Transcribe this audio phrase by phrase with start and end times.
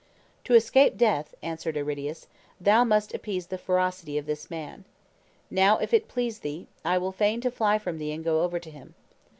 [0.45, 2.25] "To escape death," answered Aridius,
[2.59, 4.83] "thou must appease the ferocity of this man.
[5.51, 8.57] Now, if it please thee, I will feign to fly from thee and go over
[8.57, 8.95] to him.